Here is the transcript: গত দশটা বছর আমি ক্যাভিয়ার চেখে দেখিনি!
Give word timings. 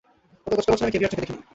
গত 0.47 0.57
দশটা 0.57 0.71
বছর 0.73 0.85
আমি 0.85 0.93
ক্যাভিয়ার 0.93 1.11
চেখে 1.11 1.23
দেখিনি! 1.23 1.39